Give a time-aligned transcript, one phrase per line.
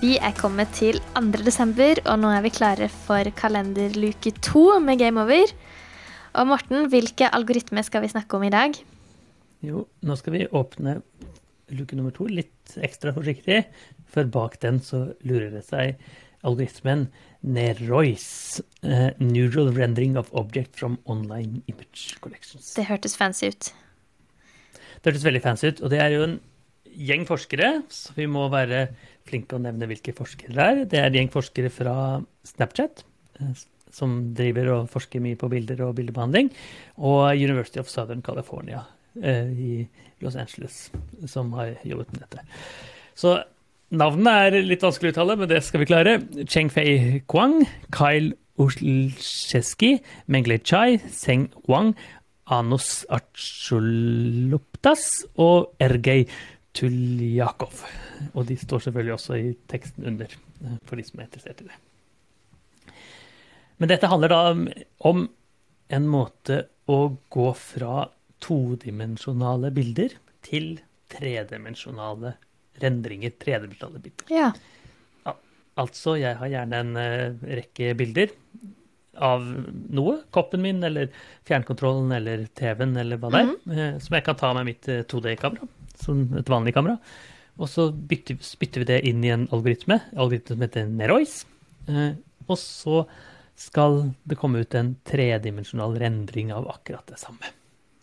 [0.00, 1.42] Vi er kommet til 2.
[1.44, 5.52] desember, og nå er vi klare for kalenderluke to med Game Over.
[6.40, 8.78] Og Morten, hvilke algoritmer skal vi snakke om i dag?
[9.60, 11.02] Jo, nå skal vi åpne
[11.76, 13.66] luke nummer to litt ekstra forsiktig,
[14.08, 16.00] for bak den så lurer det seg
[16.48, 17.10] algoritmen
[17.44, 18.24] Nerois,
[18.80, 22.72] uh, Neural Rendering of Object from Online Image Collections.
[22.72, 23.74] Det hørtes fancy ut.
[24.72, 26.40] Det hørtes veldig fancy ut, og det er jo en
[26.90, 28.86] gjeng forskere, så vi må være
[29.30, 30.82] flinke å nevne hvilke forskere det er.
[30.90, 31.94] Det er en gjeng forskere fra
[32.46, 33.04] Snapchat,
[33.40, 33.62] eh,
[33.94, 36.52] som driver og forsker mye på bilder og bildebehandling,
[36.98, 38.84] og University of Southern California
[39.22, 39.72] eh, i
[40.20, 40.90] Los Angeles,
[41.26, 42.44] som har jobbet med dette.
[43.18, 43.38] Så
[43.90, 46.20] navnene er litt vanskelig å uttale, men det skal vi klare.
[46.46, 49.96] Cheng Fei Kwang, Kyle Ushlsheski,
[50.30, 51.94] Mengle Chai, Seng Wang,
[52.50, 55.04] Anus Archuloptas
[55.38, 56.24] og Ergei
[56.76, 57.84] Tuljakov.
[58.34, 60.26] Og de står selvfølgelig også i teksten under,
[60.64, 61.78] eh, for de som er interessert i det.
[63.80, 64.40] Men dette handler da
[65.08, 65.28] om
[65.88, 68.08] en måte å gå fra
[68.44, 70.80] todimensjonale bilder til
[71.12, 72.34] tredimensjonale
[72.80, 74.32] rendringer, tredimensjonale bilder.
[74.32, 74.52] Ja.
[75.80, 78.32] Altså, jeg har gjerne en uh, rekke bilder
[79.20, 79.44] av
[79.92, 81.10] noe, koppen min eller
[81.48, 84.00] fjernkontrollen eller TV-en eller hva det er, Mm -hmm.
[84.00, 85.68] som jeg kan ta med mitt uh, 2D-kamera,
[86.00, 86.98] som et vanlig kamera.
[87.60, 91.42] Og så bytter, spytter vi det inn i en algoritme, algoritme som heter Nerois.
[91.90, 92.14] Uh,
[92.48, 93.04] og så
[93.60, 97.52] skal det komme ut en tredimensjonal rendring av akkurat det samme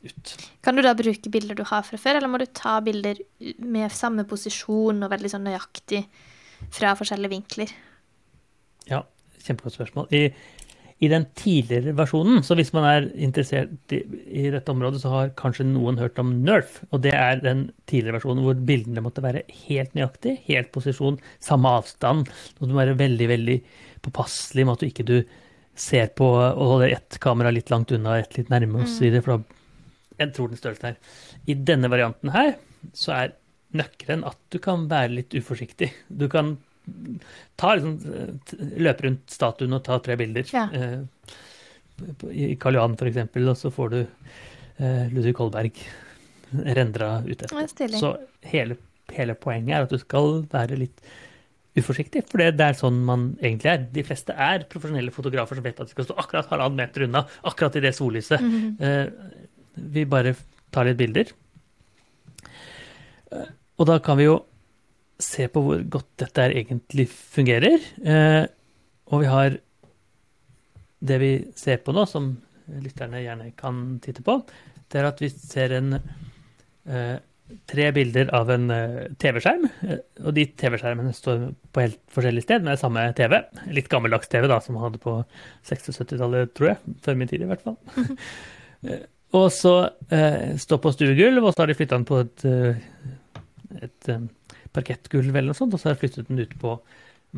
[0.06, 0.34] ut.
[0.62, 3.20] Kan du da bruke bilder du har fra før, eller må du ta bilder
[3.58, 6.04] med samme posisjon og veldig sånn nøyaktig
[6.74, 7.74] fra forskjellige vinkler?
[8.88, 9.02] Ja,
[9.42, 10.12] kjempegodt spørsmål.
[10.14, 10.30] I,
[10.98, 14.00] I den tidligere versjonen, så hvis man er interessert i,
[14.34, 16.80] i dette området, så har kanskje noen hørt om Nerf.
[16.90, 21.76] Og det er den tidligere versjonen hvor bildene måtte være helt nøyaktig, helt posisjon, samme
[21.78, 22.32] avstand.
[22.58, 23.60] Og du må være veldig, veldig
[24.08, 25.18] påpasselig med at du ikke du
[25.78, 29.20] ser på og holder ett kamera litt langt unna, ett litt nærme osv.
[29.22, 30.98] For da jeg tror den størrelsen her.
[31.46, 32.56] I denne varianten her
[32.98, 33.36] så er
[33.78, 35.92] nøkkelen at du kan være litt uforsiktig.
[36.10, 36.56] Du kan
[37.60, 38.40] ta liksom,
[38.80, 40.48] løpe rundt statuen og ta tre bilder.
[40.54, 40.68] Ja.
[40.74, 41.38] Eh,
[42.32, 45.80] I Karl Johan for eksempel, og så får du eh, Ludvig Kolberg
[46.78, 47.96] rendra ut er etter.
[48.00, 48.14] Så
[48.48, 48.78] hele,
[49.14, 51.02] hele poenget er at du skal være litt
[51.78, 53.84] uforsiktig, for det, er sånn man egentlig er.
[53.94, 57.26] De fleste er profesjonelle fotografer som vet at de skal stå akkurat halvannen meter unna,
[57.46, 58.42] akkurat i det sollyset.
[58.42, 58.78] Mhm.
[58.82, 59.44] Eh,
[59.78, 60.34] vi bare
[60.74, 61.30] tar litt bilder.
[63.78, 64.40] Og da kan vi jo
[65.20, 67.80] se på hvor godt dette egentlig fungerer.
[68.06, 68.44] Eh,
[69.12, 69.58] og vi har
[71.08, 72.32] det vi ser på nå, som
[72.84, 74.40] lytterne gjerne kan titte på,
[74.92, 77.18] det er at vi ser en eh,
[77.70, 79.68] tre bilder av en eh, TV-skjerm.
[80.26, 83.38] og de TV-skjermene står på helt forskjellig sted, men det er samme TV.
[83.78, 85.20] Litt gammeldags TV, da, som man hadde på
[85.70, 86.98] 76-70-tallet, tror jeg.
[87.06, 87.78] Før min tid, i hvert fall.
[89.38, 89.76] Og så
[90.14, 92.46] eh, står på stuegulv, og så har de flytta den på et,
[93.84, 94.08] et
[94.78, 96.78] parkettgulv eller noe sånt, og så har jeg flyttet den ut på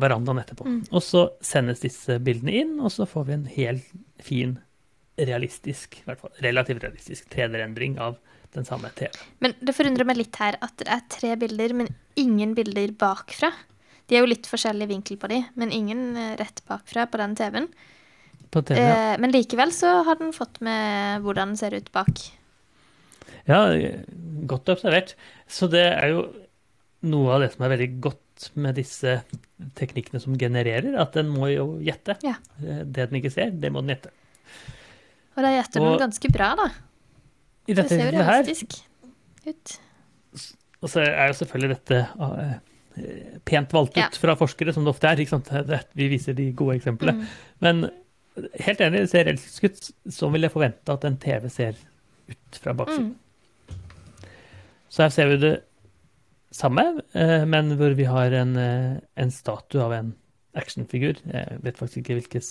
[0.00, 0.66] verandaen etterpå.
[0.68, 0.80] Mm.
[0.94, 4.58] Og så sendes disse bildene inn, og så får vi en helt fin,
[5.20, 8.14] realistisk, i hvert fall relativt realistisk 3D-rendring av
[8.54, 9.12] den samme TV.
[9.44, 13.50] Men det forundrer meg litt her at det er tre bilder, men ingen bilder bakfra.
[14.08, 17.36] De er jo litt forskjellig vinkel på de, men ingen eh, rett bakfra på den
[17.38, 17.68] TV-en.
[18.50, 18.94] TV, ja.
[19.12, 22.24] Eh, men likevel så har den fått med hvordan den ser ut bak.
[23.46, 23.62] Ja,
[24.50, 25.14] godt observert.
[25.50, 26.24] Så det er jo
[27.02, 29.18] noe av det som er veldig godt med disse
[29.78, 32.16] teknikkene som genererer, at den må jo gjette.
[32.24, 32.36] Ja.
[32.60, 34.12] Eh, Det den ikke ser, det må den gjette.
[35.36, 36.68] Og da gjetter den ganske bra, da.
[37.68, 38.80] I dette, Det ser jo her, realistisk
[39.46, 39.78] ut.
[40.82, 42.58] og så er jo selvfølgelig dette uh,
[43.44, 44.08] pent valgt ut Ja.
[44.10, 45.16] fra forskere, som det ofte er.
[45.22, 45.50] Ikke sant?
[45.94, 47.20] Vi viser de gode eksemplene.
[47.20, 47.26] Mm.
[47.60, 47.90] Men
[48.60, 49.90] helt enig, det ser realistisk ut.
[50.12, 51.76] Sånn vil jeg forvente at en TV ser
[52.28, 53.14] ut fra baksiden.
[53.14, 53.78] Mm.
[54.90, 55.54] Så her ser vi det
[56.54, 60.12] samme, eh, men hvor vi har en, eh, en statue av en
[60.58, 61.20] actionfigur.
[61.30, 62.42] Jeg vet faktisk ikke hvilken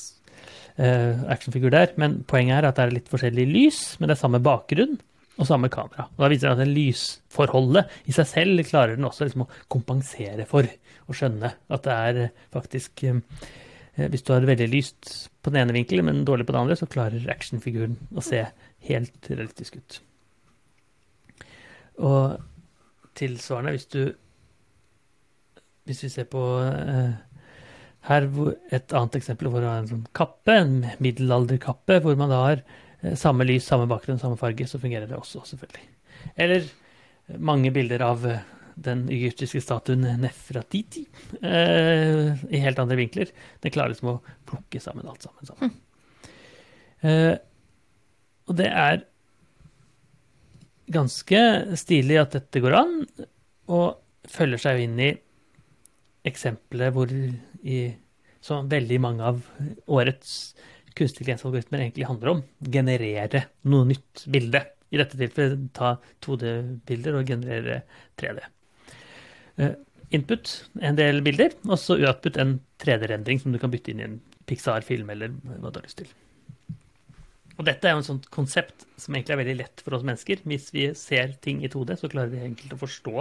[0.79, 4.15] eh, actionfigur det er, men poenget er at det er litt forskjellig lys, men det
[4.15, 4.99] er samme bakgrunn
[5.39, 6.07] og samme kamera.
[6.15, 9.51] Og da viser det at det lysforholdet i seg selv klarer den også liksom å
[9.71, 10.67] kompensere for,
[11.07, 13.03] og skjønne at det er faktisk
[13.99, 15.09] hvis du har veldig lyst
[15.43, 18.45] på den ene vinkelen, men dårlig på den andre, så klarer actionfiguren å se
[18.87, 19.97] helt realistisk ut.
[21.99, 22.37] Og
[23.19, 24.01] tilsvarende, hvis du
[25.89, 27.15] Hvis vi ser på eh,
[28.05, 28.27] her
[28.69, 32.61] et annet eksempel hvor du har en sånn kappe, en middelalderkappe, hvor man da har
[33.01, 35.87] eh, samme lys, samme bakgrunn, samme farge, så fungerer det også, selvfølgelig.
[36.45, 36.69] Eller
[37.41, 38.45] mange bilder av eh,
[38.79, 41.03] den egyptiske statuen Nefratiti
[41.41, 43.31] eh, i helt andre vinkler.
[43.63, 44.17] Den klarer liksom å
[44.49, 45.49] plukke sammen alt sammen.
[45.49, 45.73] sammen.
[47.01, 47.35] Eh,
[48.49, 49.03] og det er
[50.93, 51.41] ganske
[51.79, 52.93] stilig at dette går an,
[53.69, 55.09] og følger seg inn i
[56.27, 57.79] eksempelet hvor i,
[58.43, 59.41] som veldig mange av
[59.87, 60.33] årets
[60.97, 62.41] kunstig intelligensalgoritmer egentlig handler om.
[62.59, 64.63] Generere noe nytt bilde.
[64.89, 65.93] I dette tilfellet ta
[66.25, 67.83] 2D-bilder og generere
[68.19, 68.41] 3D.
[69.61, 69.75] Eh,
[70.17, 70.51] input
[70.81, 74.17] en del bilder, og så output en 3D-rendring som du kan bytte inn i en
[74.49, 76.09] Pixar-film eller hva du har lyst til.
[77.59, 80.45] Og dette er jo en sånt konsept som egentlig er veldig lett for oss mennesker.
[80.47, 83.15] Hvis vi ser ting i 2D, så klarer vi enkelt å forstå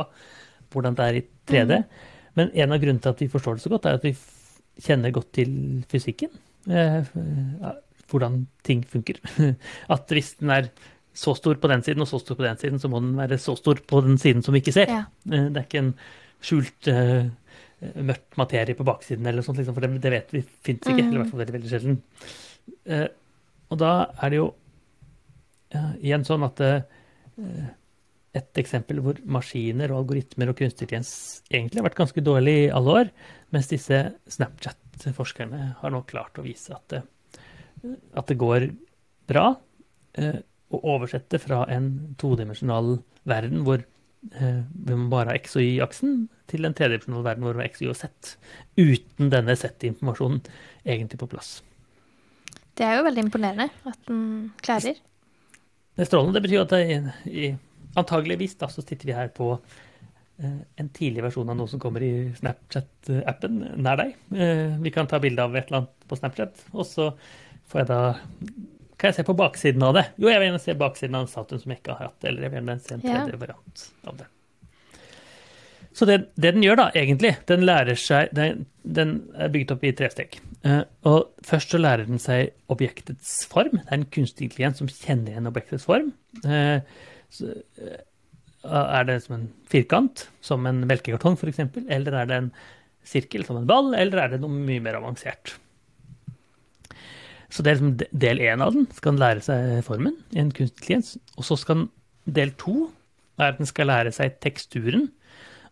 [0.73, 1.79] hvordan det er i 3D.
[2.38, 4.14] Men en av grunnene til at vi forstår det så godt, er at vi
[4.85, 5.50] kjenner godt til
[5.90, 6.31] fysikken.
[6.70, 7.11] Eh,
[8.08, 9.19] hvordan ting funker.
[9.94, 10.70] At hvis den er
[11.19, 13.40] så stor på den siden og så stor på den siden, så må den være
[13.43, 14.93] så stor på den siden som vi ikke ser.
[14.93, 15.05] Ja.
[15.26, 15.94] Eh, det er ikke en
[16.38, 17.26] skjult uh,
[17.99, 21.02] mørkt materie på baksiden, eller noe sånt, liksom, for det, det vet vi fins ikke.
[21.02, 21.96] Eller i hvert fall veldig, veldig sjelden.
[22.87, 23.08] Uh,
[23.69, 23.93] og da
[24.23, 24.49] er det jo
[25.75, 26.62] uh, igjen sånn at
[28.38, 32.97] et eksempel hvor maskiner og algoritmer og kunstig egentlig har vært ganske dårlig i alle
[33.03, 33.12] år,
[33.55, 34.00] mens disse
[34.35, 37.03] Snapchat-forskerne har nå klart å vise at det,
[38.19, 38.70] at det går
[39.31, 39.47] bra
[40.19, 42.99] eh, å oversette fra en todimensjonal
[43.29, 47.64] verden hvor eh, man bare har X og Y-aksen, til en tredimensjonal verden hvor man
[47.64, 48.37] har X, Y og Z,
[48.76, 50.44] uten denne Z-informasjonen
[50.85, 51.59] egentlig på plass.
[52.79, 54.23] Det er jo veldig imponerende at den
[54.63, 54.99] klarer.
[55.99, 56.37] Det er strålende.
[56.39, 56.75] Det betyr at
[57.27, 57.57] det
[57.99, 62.05] Antageligvis da, så sitter vi her på eh, en tidlig versjon av noe som kommer
[62.07, 64.13] i Snapchat-appen nær deg.
[64.37, 67.09] Eh, vi kan ta bilde av et eller annet på Snapchat, og så
[67.73, 68.01] får jeg da
[68.99, 70.05] Kan jeg se på baksiden av det?
[70.19, 72.43] Jo, jeg vil gjerne se baksiden av en statuen som jeg ikke har hatt, eller
[72.47, 73.41] jeg vil gjerne se en tredje Ja.
[73.43, 74.27] variant av det.
[75.95, 79.85] Så det, det den gjør, da, egentlig, den lærer seg Den, den er bygget opp
[79.87, 80.39] i tre steg.
[80.67, 83.79] Eh, og først så lærer den seg objektets form.
[83.79, 86.11] Det er en kunstig intelligens som kjenner igjen objektets form.
[86.43, 86.81] Eh,
[87.35, 88.03] så, eh,
[88.69, 92.53] er det som en firkant, som en melkekartong f.eks., eller er det en
[93.07, 95.55] sirkel som en ball, eller er det noe mye mer avansert?
[97.49, 98.89] Så det er liksom del én av den.
[98.93, 101.15] Skal den lære seg formen i en kunstig intelligens.
[101.39, 102.91] Og så skal den del to
[103.39, 105.09] er at den skal lære seg teksturen.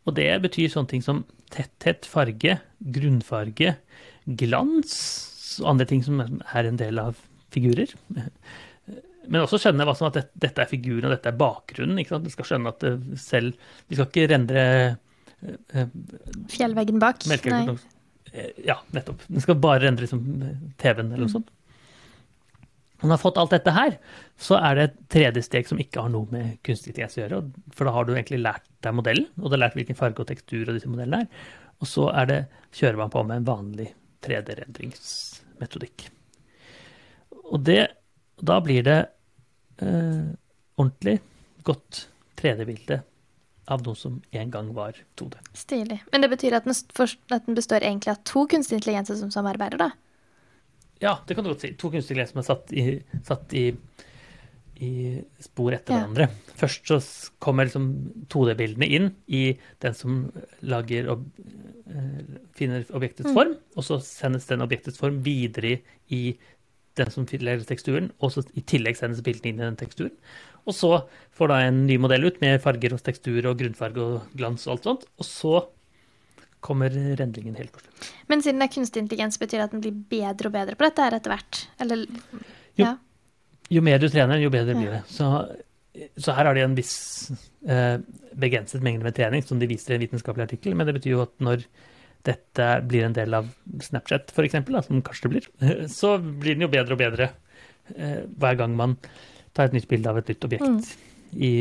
[0.07, 2.59] Og det betyr sånne ting som tetthet, farge,
[2.95, 3.75] grunnfarge,
[4.27, 4.97] glans
[5.63, 7.17] og andre ting som er en del av
[7.55, 7.93] figurer.
[9.27, 11.99] Men også skjønne som at det- dette er figuren og dette er bakgrunnen.
[11.99, 12.25] Ikke sant?
[12.25, 13.55] Du skal skjønne at det selv
[13.89, 14.99] Vi skal ikke rendre
[15.75, 15.87] eh,
[16.49, 17.27] Fjellveggen bak.
[17.27, 17.77] Nei.
[18.33, 19.23] Eh, Ja, nettopp.
[19.29, 20.23] Den skal bare rendre liksom
[20.79, 21.49] TV-en eller noe sånt.
[22.97, 23.99] Når man har fått alt dette her,
[24.41, 27.41] så er det et tredje steg som ikke har noe med kunstig intelligens å gjøre.
[27.77, 30.27] For da har du egentlig lært deg modellen, og du har lært hvilken farge og
[30.31, 31.29] tekstur og disse modellene er.
[31.81, 32.39] Og så er det,
[32.73, 33.91] kjører man på med en vanlig
[34.27, 36.09] 3D-rendringsmetodikk.
[37.47, 37.83] Og det,
[38.43, 39.01] da blir det
[39.83, 40.33] eh,
[40.77, 41.21] ordentlig
[41.67, 42.07] godt
[42.39, 43.01] 3D-bilde
[43.67, 45.39] av noe som en gang var 2D.
[45.59, 46.01] Stilig.
[46.13, 49.81] Men det betyr at den, at den består egentlig av to kunstige intelligenser som samarbeider,
[49.81, 49.91] da?
[51.03, 51.73] Ja, det kan du godt si.
[51.75, 52.85] To kunstige intelligenser som er satt i,
[53.27, 53.65] satt i,
[54.81, 56.01] i spor etter Ja.
[56.05, 56.29] hverandre.
[56.57, 56.99] Først så
[57.41, 61.25] kommer liksom 2D-bildene inn i den som lager ob
[61.89, 65.81] eh, finner objektets form, og så sendes den objektets form videre
[66.11, 66.37] i,
[66.97, 70.13] den som lager teksturen, og så i tillegg sendes bildene inn i den teksturen.
[70.67, 71.05] Og så
[71.37, 74.73] får da en ny modell ut med farger og tekstur og grunnfarge og glans og
[74.77, 75.67] alt sånt, og så
[76.61, 78.09] kommer rendringen helt på slutt.
[78.29, 80.89] Men siden det er kunstig intelligens, betyr det at den blir bedre og bedre på
[80.89, 81.61] dette her etter hvert?
[81.85, 82.07] Eller.
[82.77, 82.97] Ja.
[82.97, 83.06] jo
[83.83, 85.03] mer du trener, jo bedre blir det.
[85.11, 85.31] Så,
[86.21, 86.97] så her har de en viss
[87.67, 87.99] eh,
[88.37, 90.77] begrenset mengde med trening, som de viser i en vitenskapelig artikkel.
[90.79, 91.65] Men det betyr jo at når
[92.27, 93.49] dette blir en del av
[93.83, 95.49] Snapchat, for da, som kanskje det blir,
[96.01, 97.31] så blir den jo bedre og bedre
[97.95, 98.97] eh, hver gang man
[99.57, 100.95] tar et nytt bilde av et nytt objekt
[101.33, 101.53] i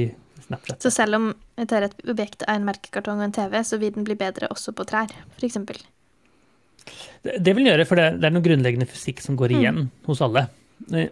[0.46, 0.82] Snapchat.
[0.84, 3.94] Så selv om jeg tar et objekt av en merkekartong og en TV, så vil
[3.96, 5.62] den bli bedre også på trær, f.eks.
[7.26, 9.88] Det, det vil den gjøre, for det, det er noen grunnleggende fysikk som går igjen
[10.06, 10.46] hos alle.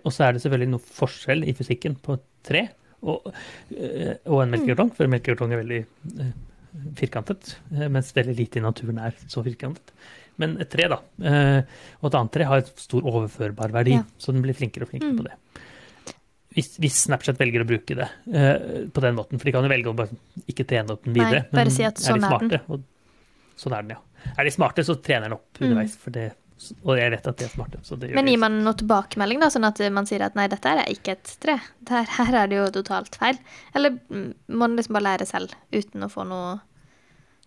[0.04, 2.70] Og så er det selvfølgelig noe forskjell i fysikken på et tre
[3.04, 3.26] og,
[3.76, 5.80] eh, og en melkekartong, for en melkekartong er veldig
[6.24, 6.34] eh,
[6.96, 9.92] firkantet, eh, mens veldig lite i naturen er så firkantet.
[10.38, 10.96] men et tre, da.
[12.02, 14.04] Og et annet tre har et stor overførbar verdi, Ja.
[14.18, 15.18] så den blir flinkere og flinkere Mm.
[15.20, 15.36] på det.
[16.56, 18.10] Hvis, hvis Snapchat velger å bruke det
[18.94, 20.10] på den måten, for de kan jo velge å bare
[20.50, 22.62] ikke trene opp den videre, Nei, bare si at er sånn smarte, er den.
[22.70, 22.84] og
[23.58, 24.32] sånn er den, ja.
[24.38, 25.68] Er de smarte, så trener den opp Mm.
[25.70, 26.34] underveis, for det,
[26.84, 27.80] og jeg rett at de er smarte.
[27.86, 30.50] Så det gjør Men gir man noe tilbakemelding, da, sånn at man sier at nei,
[30.52, 31.58] dette er ikke et tre?
[31.90, 33.40] Der, her er det jo totalt feil.
[33.76, 36.60] Eller mm, må man liksom bare lære selv, uten å få noe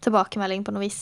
[0.05, 1.01] tilbakemelding på noe vis?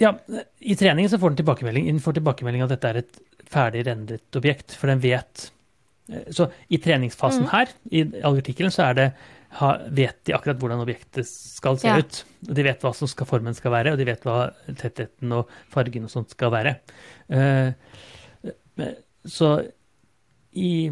[0.00, 0.12] Ja,
[0.60, 1.86] I treningen så får den tilbakemelding.
[1.88, 5.48] Den får tilbakemelding at dette er et ferdig rendret objekt, for den vet
[6.12, 7.52] eh, Så i treningsfasen mm.
[7.54, 9.08] her, i artikkelen, så er det
[9.90, 11.98] vet de akkurat hvordan objektet skal se Ja.
[11.98, 12.24] ut.
[12.42, 16.04] De vet hva som skal, formen skal være, og de vet hva tettheten og fargen
[16.04, 16.76] og sånt skal være.
[17.30, 17.72] Eh,
[18.78, 18.94] eh,
[19.26, 19.70] så
[20.54, 20.90] i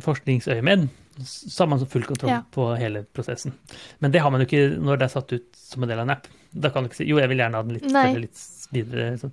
[0.00, 0.88] forskningsøyemed
[1.20, 2.42] så har man full kontroll Ja.
[2.50, 3.52] på hele prosessen.
[3.98, 6.06] Men det har man jo ikke når det er satt ut som en del av
[6.08, 6.26] en app.
[6.54, 7.84] Da kan du ikke si jo, jeg vil gjerne ha den litt
[8.20, 8.40] litt
[8.72, 9.18] videre.
[9.18, 9.32] Sånn.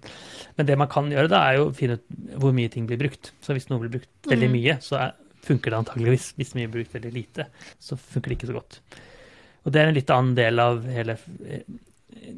[0.57, 2.03] Men det man kan gjøre da, er jo å finne ut
[2.41, 3.31] hvor mye ting blir brukt.
[3.41, 4.51] Så hvis noe blir brukt veldig Mhm.
[4.51, 5.13] mye, så er,
[5.47, 6.31] funker det antageligvis.
[6.37, 7.47] Hvis mye brukt veldig lite,
[7.79, 8.79] så funker det ikke så godt.
[9.65, 11.17] Og det er en litt annen del av hele,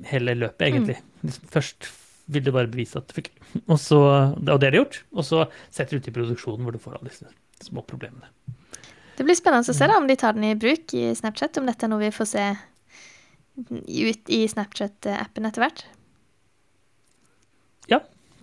[0.09, 0.97] hele løpet, egentlig.
[1.21, 1.35] Mm.
[1.53, 1.89] først
[2.29, 3.35] vil du bare bevise at det funker,
[3.71, 3.99] og, så,
[4.37, 5.01] og det er det gjort.
[5.17, 7.29] Og så setter du ut i produksjonen hvor du får alle disse
[7.65, 8.29] små problemene.
[9.19, 11.67] Det blir spennende å se da om de tar den i bruk i Snapchat, om
[11.67, 12.45] dette er noe vi får se
[13.59, 15.83] ut i Snapchat-appen etter hvert.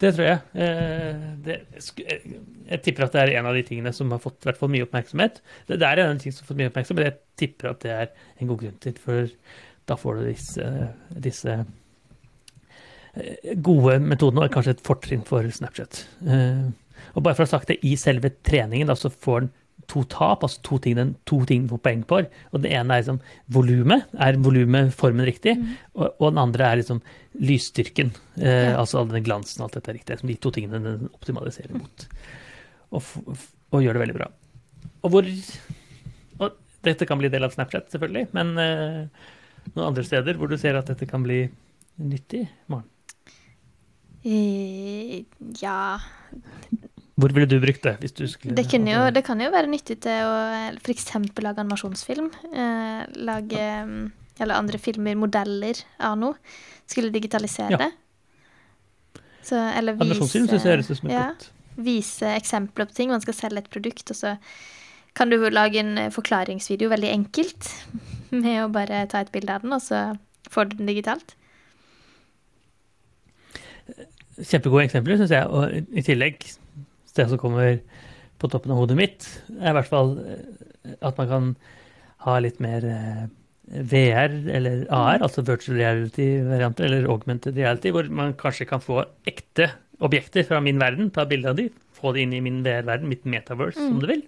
[0.01, 0.41] Det tror jeg.
[0.61, 1.57] Eh, det,
[2.05, 2.27] eh,
[2.69, 4.85] jeg tipper at det er en av de tingene som har fått hvert fall mye
[4.85, 5.41] oppmerksomhet.
[5.69, 7.71] Det, det er en av de tingene som har fått mye oppmerksomhet, men jeg tipper
[7.73, 9.33] at det er en god grunn til, for
[9.87, 10.71] da får du disse,
[11.29, 11.55] disse
[13.15, 16.05] eh, gode metodene, og kanskje et fortrinn for Snapchat.
[16.27, 19.55] Og bare for å ha sagt det, i selve treningen da, så får den
[19.91, 22.19] to tap, altså to ting den, to ting får poeng på.
[22.53, 23.21] Og det ene er liksom
[23.55, 24.07] volumet.
[24.19, 25.55] Er volumet formen riktig?
[25.95, 27.03] Og, og den andre er liksom
[27.41, 28.11] lysstyrken.
[28.41, 28.81] Eh, Ja.
[28.81, 30.19] Altså all den glansen og alt dette er riktig.
[30.21, 32.07] Som de to tingene den optimaliserer mot.
[32.97, 33.15] Og,
[33.73, 34.29] og gjør det veldig bra.
[35.05, 35.31] Og hvor
[36.39, 39.25] Og dette kan bli del av Snapchat, selvfølgelig, men eh,
[39.73, 41.41] noen andre steder hvor du ser at dette kan bli
[41.99, 42.45] nyttig?
[42.71, 42.87] Maren?
[44.27, 45.25] Eh,
[45.63, 45.99] ja
[47.17, 47.97] Hvor ville du brukt det?
[48.13, 48.55] skulle...
[48.59, 50.37] det, kunne jo, det kan jo være nyttig til å
[50.77, 51.07] f.eks.
[51.41, 52.29] lage animasjonsfilm.
[52.53, 54.03] Eh, lage mm,
[54.45, 56.37] Eller andre filmer, modeller av noe.
[56.87, 57.87] Skulle digitalisere Ja.
[57.87, 57.93] det.
[59.47, 62.97] Så, eller vise Animasjonsfilm synes jeg høres ut som et ja, godt Vise eksempler på
[62.97, 63.13] ting.
[63.13, 64.35] Man skal selge et produkt, og så
[65.17, 67.71] kan du lage en eh, forklaringsvideo veldig enkelt.
[68.45, 70.05] Med å bare ta et bilde av den, og så
[70.53, 71.37] får du den digitalt.
[74.37, 75.49] Kjempegode eksempler, syns jeg.
[75.49, 76.45] Og i tillegg,
[77.19, 77.81] det som kommer
[78.41, 81.51] på toppen av hodet mitt, er i hvert fall eh, at man kan
[82.27, 83.27] ha litt mer eh,
[83.67, 89.73] VR eller AR, altså virtual reality-varianter, eller augmented reality, hvor man kanskje kan få ekte
[90.05, 93.25] objekter fra min verden, ta bilde av de, få det inn i min VR-verden, mitt
[93.27, 94.23] metaverse, om du vil.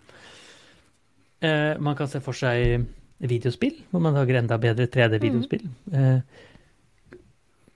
[1.45, 2.87] Eh, man kan se for seg
[3.18, 5.66] videospill, hvor man lager enda bedre 3D-videospill.
[5.92, 6.21] Eh,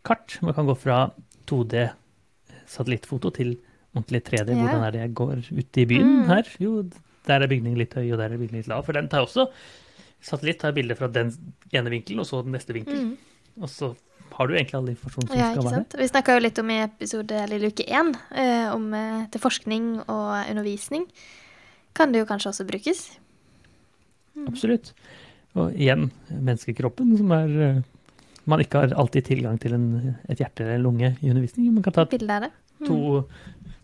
[0.07, 0.39] kart.
[0.43, 1.05] Man kan gå fra
[1.51, 1.87] 2D
[2.71, 3.57] satellittfoto til
[3.95, 4.49] ordentlig 3D.
[4.55, 4.63] Ja.
[4.63, 6.27] Hvordan er det jeg går ute i byen Mm.
[6.29, 6.43] her?
[6.61, 6.83] Jo,
[7.27, 8.85] der er bygningen litt høy, og der er bygningen litt lav.
[8.85, 9.49] For den tar også
[10.23, 11.33] Satellitt tar bilde fra den
[11.75, 13.17] ene vinkelen, og så den neste vinkelen.
[13.61, 13.89] Og så
[14.33, 15.41] har du egentlig all informasjon som Mm.
[15.41, 15.75] Ja, skal være.
[15.75, 15.95] sant?
[15.99, 19.99] Vi snakka jo litt om i episode eller uke én eh, om eh, til forskning
[20.09, 21.07] og undervisning.
[21.93, 23.19] Kan det jo kanskje også brukes?
[24.47, 24.93] Absolutt.
[25.59, 27.83] Og igjen, menneskekroppen som er eh,
[28.47, 31.73] Man ikke har alltid tilgang til en, et hjerte eller en lunge i undervisning.
[31.75, 32.05] Man kan ta
[32.87, 33.29] to,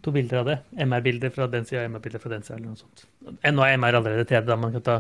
[0.03, 0.57] to bilder av det.
[0.85, 2.57] MR-bilder fra den sida MR-bilder fra den sida.
[2.57, 3.05] eller noe sånt.
[3.43, 4.99] Eh, Nå er MR allerede 3D, da man kan ta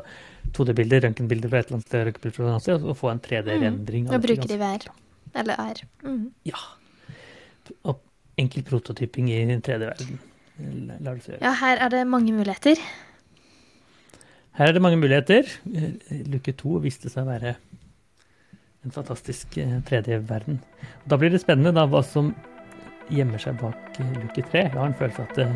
[0.56, 3.20] 2D-bilder, røntgenbilder fra et eller annet sted, røntgenbilder fra et annet sted, og få en
[3.22, 4.08] 3D-rendring.
[4.08, 4.88] av Og bruke det i VR.
[5.38, 5.82] Eller AR.
[6.02, 6.24] Mm.
[6.48, 6.62] Ja.
[7.84, 8.00] Og
[8.38, 10.18] enkel prototyping i 3D-verden.
[11.00, 11.42] lar det seg gjøre.
[11.46, 12.80] Ja, her er det mange muligheter.
[14.58, 15.46] Her er det mange muligheter.
[15.70, 17.54] Eh, Luke to viste seg å være
[18.86, 20.58] en fantastisk eh, 3D-verden.
[21.06, 22.32] Da blir det spennende da, hva som
[23.10, 24.66] gjemmer seg bak luke tre.
[24.68, 25.48] Jeg har en følelse at det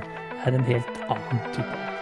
[0.46, 2.01] er en helt annen type.